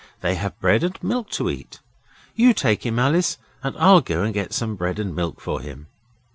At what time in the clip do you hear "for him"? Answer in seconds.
5.39-5.85